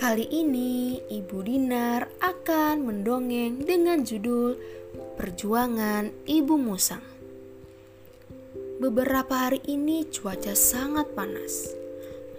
[0.00, 4.56] Kali ini Ibu Dinar akan mendongeng dengan judul
[5.20, 7.04] Perjuangan Ibu Musang.
[8.80, 11.76] Beberapa hari ini cuaca sangat panas.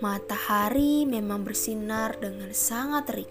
[0.02, 3.30] Matahari memang bersinar dengan sangat terik,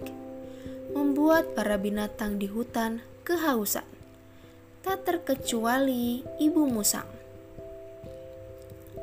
[0.94, 3.82] membuat para binatang di hutan kehausan.
[4.86, 7.10] Tak terkecuali Ibu Musang.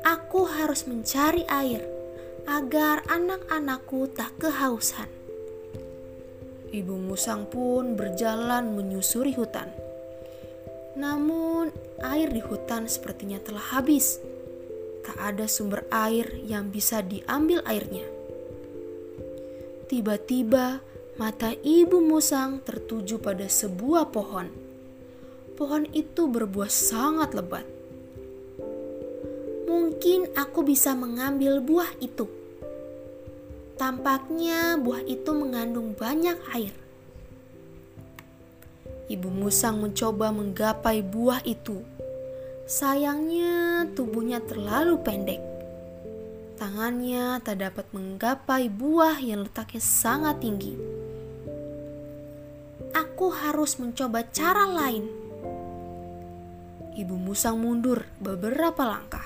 [0.08, 1.84] Aku harus mencari air
[2.48, 5.17] agar anak-anakku tak kehausan.
[6.68, 9.88] Ibu Musang pun berjalan menyusuri hutan
[10.98, 11.70] namun,
[12.02, 14.18] air di hutan sepertinya telah habis.
[15.06, 18.02] Tak ada sumber air yang bisa diambil airnya.
[19.86, 20.82] Tiba-tiba,
[21.14, 24.50] mata ibu musang tertuju pada sebuah pohon.
[25.54, 27.64] Pohon itu berbuah sangat lebat.
[29.70, 32.26] Mungkin aku bisa mengambil buah itu.
[33.78, 36.74] Tampaknya buah itu mengandung banyak air.
[39.06, 41.86] Ibu musang mencoba menggapai buah itu.
[42.66, 45.40] Sayangnya, tubuhnya terlalu pendek.
[46.58, 50.74] Tangannya tak dapat menggapai buah yang letaknya sangat tinggi.
[52.92, 55.06] Aku harus mencoba cara lain.
[56.98, 59.24] Ibu musang mundur beberapa langkah,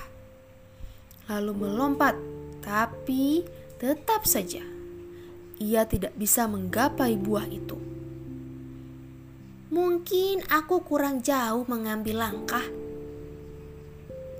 [1.25, 2.13] lalu melompat,
[2.61, 3.41] tapi
[3.83, 4.63] tetap saja
[5.59, 7.77] ia tidak bisa menggapai buah itu.
[9.73, 12.65] Mungkin aku kurang jauh mengambil langkah.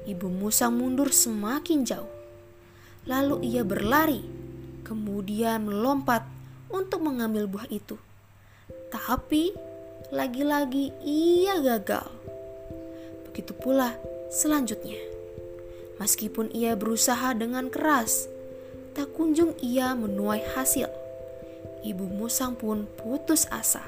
[0.03, 2.11] Ibu musang mundur semakin jauh.
[3.07, 4.21] Lalu ia berlari,
[4.85, 6.27] kemudian melompat
[6.69, 7.97] untuk mengambil buah itu.
[8.93, 9.55] Tapi
[10.13, 12.07] lagi-lagi ia gagal.
[13.31, 13.97] Begitu pula
[14.29, 14.99] selanjutnya.
[15.97, 18.32] Meskipun ia berusaha dengan keras,
[18.93, 20.87] tak kunjung ia menuai hasil.
[21.83, 23.83] Ibu musang pun putus asa.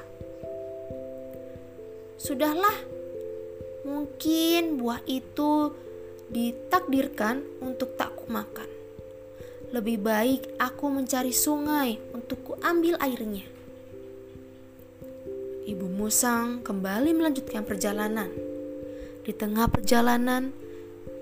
[2.18, 2.74] Sudahlah,
[3.86, 5.70] mungkin buah itu
[6.26, 8.66] ditakdirkan untuk tak kumakan.
[9.70, 13.46] Lebih baik aku mencari sungai untuk kuambil airnya.
[15.66, 18.30] Ibu musang kembali melanjutkan perjalanan.
[19.26, 20.54] Di tengah perjalanan,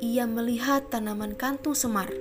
[0.04, 2.12] ia melihat tanaman kantung semar.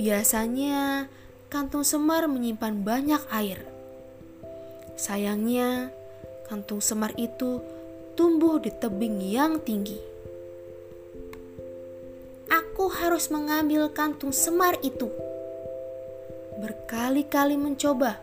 [0.00, 1.08] Biasanya,
[1.52, 3.60] kantung semar menyimpan banyak air.
[4.96, 5.92] Sayangnya,
[6.48, 7.60] kantung semar itu
[8.16, 10.00] tumbuh di tebing yang tinggi.
[12.52, 15.12] Aku harus mengambil kantung semar itu.
[16.60, 18.20] Berkali-kali mencoba,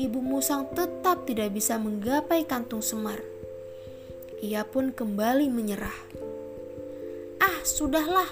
[0.00, 3.20] ibu musang tetap tidak bisa menggapai kantung semar.
[4.40, 5.96] Ia pun kembali menyerah.
[7.40, 8.28] Ah, sudahlah,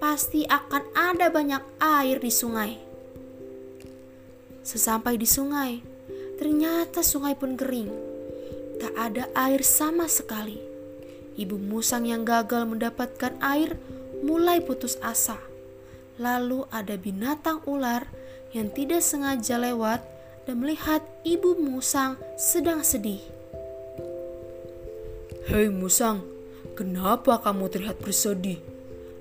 [0.00, 2.80] pasti akan ada banyak air di sungai.
[4.64, 5.84] Sesampai di sungai,
[6.40, 8.10] ternyata sungai pun kering
[8.80, 10.56] tak ada air sama sekali.
[11.36, 13.76] Ibu musang yang gagal mendapatkan air
[14.24, 15.36] mulai putus asa.
[16.16, 18.08] Lalu ada binatang ular
[18.56, 20.00] yang tidak sengaja lewat
[20.48, 23.20] dan melihat ibu musang sedang sedih.
[25.52, 26.24] Hei musang,
[26.72, 28.60] kenapa kamu terlihat bersedih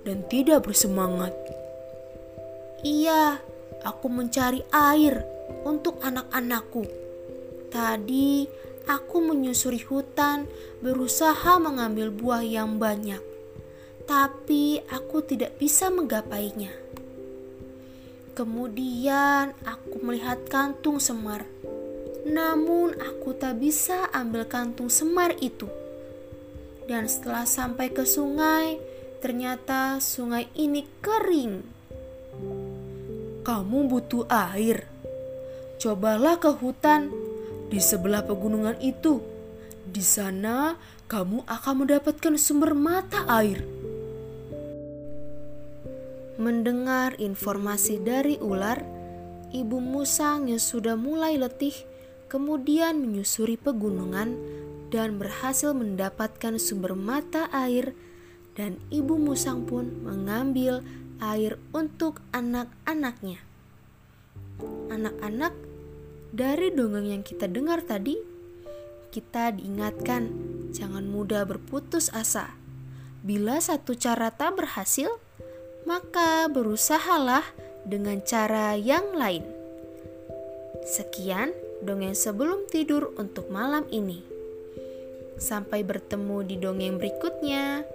[0.04, 1.36] dan tidak bersemangat?
[2.84, 3.44] Iya,
[3.84, 5.24] aku mencari air
[5.68, 6.88] untuk anak-anakku.
[7.69, 8.48] Tadi
[8.90, 10.50] aku menyusuri hutan,
[10.81, 13.22] berusaha mengambil buah yang banyak,
[14.10, 16.72] tapi aku tidak bisa menggapainya.
[18.34, 21.44] Kemudian aku melihat kantung semar,
[22.24, 25.68] namun aku tak bisa ambil kantung semar itu.
[26.88, 28.80] Dan setelah sampai ke sungai,
[29.19, 31.63] ternyata sungai ini kering.
[33.44, 34.88] Kamu butuh air.
[35.80, 37.12] Cobalah ke hutan
[37.71, 39.19] di sebelah pegunungan itu.
[39.83, 40.75] Di sana
[41.12, 43.63] kamu akan mendapatkan sumber mata air.
[46.39, 48.80] Mendengar informasi dari ular,
[49.51, 51.75] ibu musang yang sudah mulai letih
[52.30, 54.38] kemudian menyusuri pegunungan
[54.94, 57.98] dan berhasil mendapatkan sumber mata air
[58.60, 60.84] dan ibu musang pun mengambil
[61.24, 63.40] air untuk anak-anaknya.
[64.92, 65.56] Anak-anak,
[66.36, 68.20] dari dongeng yang kita dengar tadi,
[69.16, 70.28] kita diingatkan
[70.76, 72.52] jangan mudah berputus asa.
[73.24, 75.08] Bila satu cara tak berhasil,
[75.88, 77.48] maka berusahalah
[77.88, 79.48] dengan cara yang lain.
[80.84, 84.20] Sekian dongeng sebelum tidur untuk malam ini.
[85.40, 87.88] Sampai bertemu di dongeng berikutnya.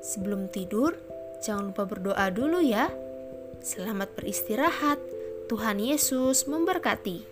[0.00, 0.96] Sebelum tidur,
[1.44, 2.90] jangan lupa berdoa dulu ya.
[3.60, 4.98] Selamat beristirahat.
[5.46, 7.29] Tuhan Yesus memberkati.